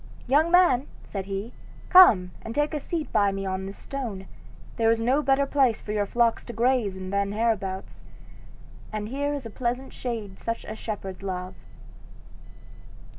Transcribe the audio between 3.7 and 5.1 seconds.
stone. There is